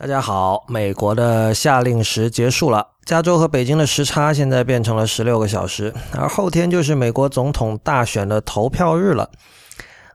[0.00, 9.28] 大家好，美国的夏令时结束了，加州和北京的时差现在变成了十六个小时，而后天就是美国总统大选的投票日了。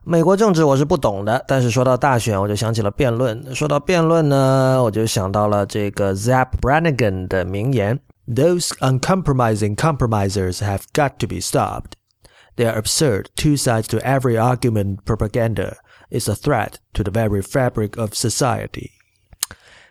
[0.02, 3.54] 美国政治我是不懂的，但是说到大选，我就想起了辩论。
[3.54, 11.92] 说到辩论呢，我就想到了这个 Zap Brannigan 的名言：“Those uncompromising compromisers have got to be stopped.
[12.56, 15.00] They are absurd, two sides to every argument.
[15.04, 15.74] Propaganda
[16.08, 18.92] is a threat to the very fabric of society.”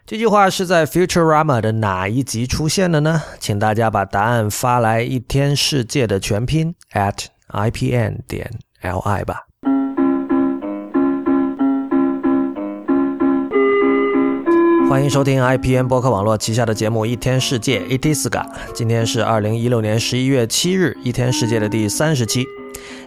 [0.05, 3.21] 这句话是在 Futurama 的哪一集出现的呢？
[3.39, 8.51] 请大家把答案发来一天世界的全拼 at ipn 点
[8.81, 9.47] li 吧。
[14.89, 18.45] 欢迎收听 IPN 播客网络旗下的节目《一天世界》，It is ga。
[18.73, 22.45] 今天是二零一六年十一月七日，《一天世界》的第三十期。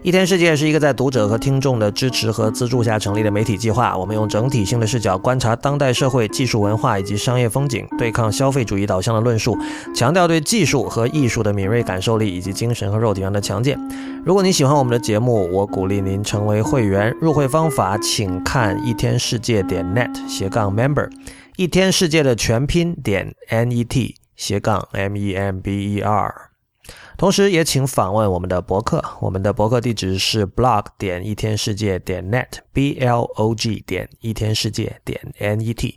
[0.02, 3.96] 一天世界是一个在读者和听众的支持和资助下成立的媒体计划。
[3.96, 9.58] 我们用整体性的视角观察当代社会、技术文化以及商业风景，对抗消费主义导向的论述，
[9.94, 13.78] 强调对技术和艺术的敏锐感受力以及精神和肉体上的强健。
[14.24, 17.14] 如果你喜欢我们的节目，我鼓励您成为会员。
[17.20, 21.08] 入会方法请看一天世界点 net 斜杠 member，
[21.56, 26.55] 一天世界的全拼点 net 斜杠 m e m b e r。
[27.16, 35.96] 同时也请访问我们的博客，我们的博客地址是 blog 点一天世界点 net，b l o g 点一天世界点 n e t，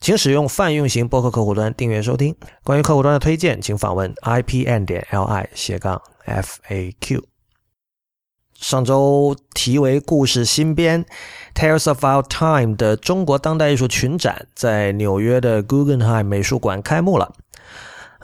[0.00, 2.34] 请使用泛用型博客客户端订阅收听。
[2.64, 7.24] 关于客户端的推荐，请访问 i p n 点 l i 斜杠 f a q。
[8.54, 11.04] 上周题为“故事新编
[11.52, 17.34] Tales of Our Time” 的中国当代艺术群展在纽约的 Guggenheim 美术馆开幕了。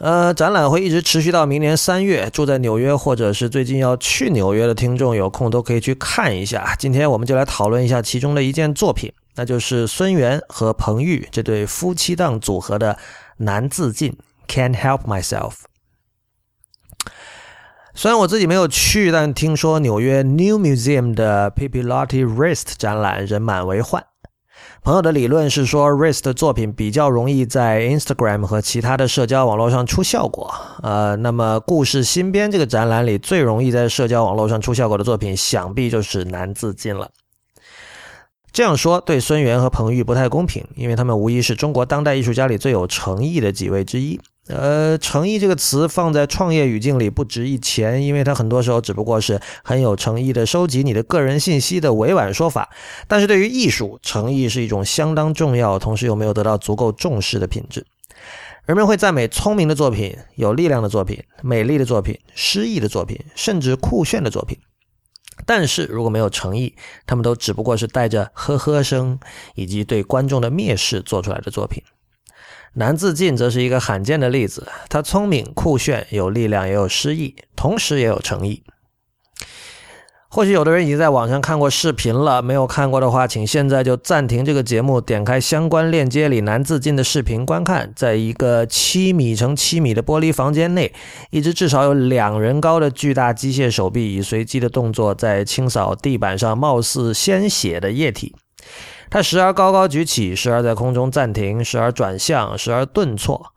[0.00, 2.30] 呃，展览会一直持续到明年三月。
[2.30, 6.76] 住在纽约或者是最近要去纽约的听众，有空都可以去看一下。
[6.78, 12.94] 今天我们就来讨论一下其中的一件作品，那就是孙元和彭昱这对夫妻档组合的
[13.38, 14.16] 《难自禁》
[14.52, 15.54] （Can't Help Myself）。
[17.94, 24.04] 虽然我自己没有去，但听说纽约 New Museum 的 Pipilotti Rist 展览人满为患。
[24.88, 30.50] 朋友的理论是说，Ris 的作品比较容易在 Instagram 和其他的社交网络上出效果。
[30.82, 37.10] 呃，那么故事新编这个展览里最容易在社交网络上出效果的作品，想必就是难自禁了。
[38.50, 44.18] 这样说对孙元和彭昱不太公平，因为他们无疑是中国当代艺术家里最有诚意的几位之一。
[44.48, 52.70] 呃，诚意这个词放在创业语境里不值一钱，因为它很多时候只不过是很有诚意的收集你的个人信息的委婉说法。
[53.06, 57.86] 但是对于艺术，诚意是一种相当重要，同时又没有得到足够重视的品质。
[58.64, 64.58] 人们会赞美聪明的作品、有力量的作品、美丽的作品、诗意的作品，甚至酷炫的作品。
[65.46, 66.74] 但是如果没有诚意，
[67.06, 69.18] 他们都只不过是带着呵呵声
[69.54, 71.82] 以及对观众的蔑视做出来的作品。
[72.78, 78.62] 难自尽则是一个罕见的例子，他聪明、酷炫、有力量，也有诗意，同时也有诚意。
[80.30, 87.92] 或许有的人已经在网上看过视频了，没有看过的话，请现在就暂停这个节目，点开相关链接里难自尽的视频观看。
[87.96, 90.92] 在一个七米乘七米的玻璃房间内，
[91.30, 98.36] 一只至少有两人高的巨大机械手臂以随机的动作在清扫地板上貌似鲜血的液体。
[99.10, 103.52] 它时而高高举起，时而在空中暂停，时而转向，时而顿挫。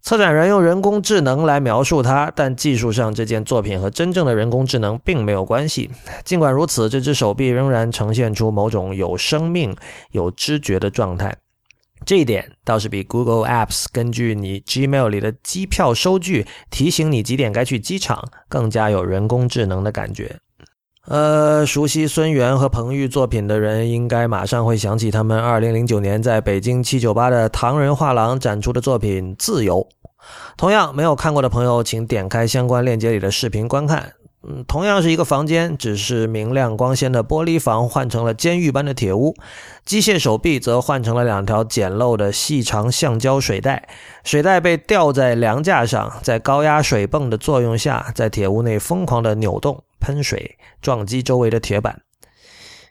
[0.00, 5.88] 策展人用人工智能来描述它，但技术上这件作品和真正的人工智能并没有关系。
[6.24, 9.76] 尽管如此，这只手臂仍然呈现出某种有生命、
[10.10, 11.36] 有知觉的状态。
[12.04, 20.36] 这一点倒是比 Google Apps 根据你 Gmail 里的机票收据提醒你几点该去机场更加有人工智能的感觉。
[21.08, 29.80] 呃，熟悉孙元和彭玉作品的人，应该马上会想起他们2009年在北京798的唐人画廊展出的作品《自由》。
[30.56, 34.12] 同样，没有看过的朋友，请点开相关链接里的视频观看。
[34.44, 39.34] 嗯，同样是一个房间，只是明亮光鲜的玻璃房换成了监狱般的铁屋，
[39.84, 43.88] 机械手臂则换成了两条简陋的细长橡胶水带，
[44.22, 49.82] 水带被吊在梁架上，在高压水泵的作用下，在铁屋内疯狂的扭动。
[50.02, 52.02] 喷水撞击周围的铁板，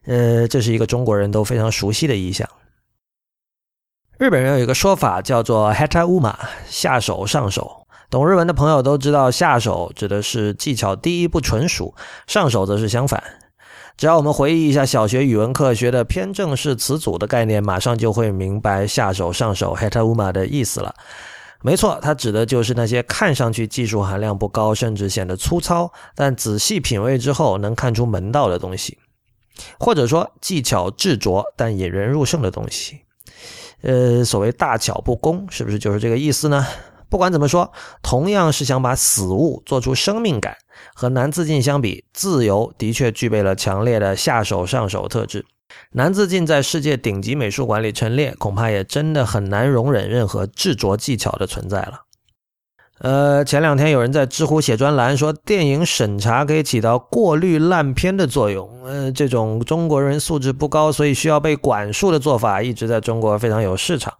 [0.06, 2.50] 呃，这是一个中国人都非常熟悉的意象。
[4.18, 6.34] 日本人有一个说法叫做 “hata uma”，
[6.68, 7.86] 下手上手。
[8.10, 11.94] 懂日文的朋友都知道，下手指的是技巧低不纯熟，
[12.28, 13.22] 上手则是相反。
[13.98, 20.96] 只要我们回忆一下小学语文课学的偏正式词组的概念，马上就会明白下手上手 “hata uma” 的意思了。
[21.64, 28.98] 没错，它指的就是那些看上去技术含量不高，甚至显得粗糙，但仔细品味之后能看出门道的东西，
[29.80, 33.02] 或者说技巧智拙但引人入胜的东西。
[33.82, 36.66] 呃，所谓大巧不工，是不是就是这个意思呢？
[37.10, 37.72] 不管怎么说，
[38.02, 40.56] 同样是想把死物做出生命感，
[40.96, 45.46] 和南自尽相比，自由的确具备了强烈的下手上手特质。
[45.92, 52.02] 南自尽在世界顶级美术馆里陈列，恐怕也真的很难容忍任何制作技巧的存在了。
[53.00, 58.70] 呃，前两天有人在知乎写专栏说，电影审查可以起到过滤烂片的作用。
[58.86, 64.14] 呃，这种中国人素质不高，所以需要被管束的做法，一直在中国非常有市场。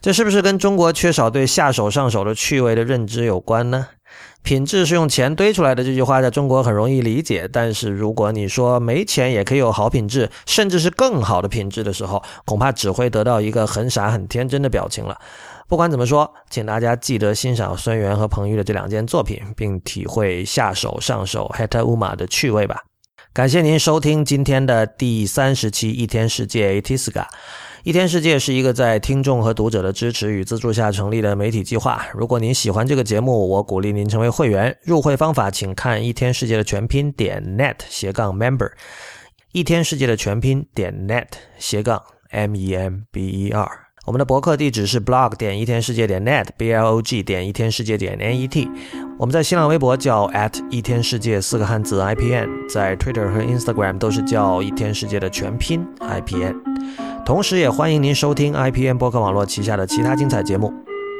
[0.00, 3.88] 这是不是跟中国缺少对下手上手的趣味的认知有关呢？
[4.42, 7.48] 品质是用钱堆出来的这句话，在中国很容易理解。
[7.52, 15.18] 但是如果你说没钱也可以有好品质，甚至是更好的品质的时候，恐怕只会得到一个很傻很天真的表情了。
[15.66, 22.84] 不管怎么说，请大家记得欣赏孙元和彭昱的这两件作品，并体会下手上手 Heta Uma 的趣味吧。
[23.34, 27.26] 感谢您收听今天的第三十期一天世界 Itiska。
[27.88, 32.06] 一天世界是一个在听众和读者的支持与资助下成立的媒体计划。
[32.12, 34.76] 如果您喜欢这个节目，我鼓励您成为会员。
[34.82, 38.70] 入会方法请看一天世界的全拼点 net 斜杠 member。
[39.52, 43.66] 一天世界的全拼点 net 斜杠 m e m b e r。
[44.04, 48.68] 我们的博客地址是 blog 点一天世界点 net，b l o g 点一天世界点 n e t。
[49.18, 56.54] 我们在新浪微博叫 at 一天世界四个汉字 i p n，在 Twitter 和 Instagram 都是叫一天世界的全拼 i p n。
[57.28, 60.72] 同时，也欢迎您收听 i p n 博客网络旗下的其他精彩节目：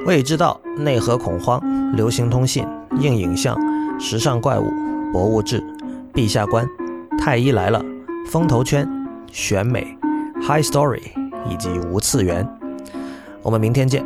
[0.06, 1.60] 未知道、内核恐慌、
[1.94, 2.66] 流行通信、
[2.98, 3.54] 硬影像、
[4.00, 4.64] 时尚怪物、
[5.12, 5.62] 博物志、
[6.14, 6.66] 陛下观、
[7.18, 7.84] 太医来了、
[8.26, 8.88] 风头圈、
[9.30, 9.86] 选美、
[10.40, 11.02] High Story
[11.46, 12.48] 以及无次元。
[13.42, 14.02] 我们明天见。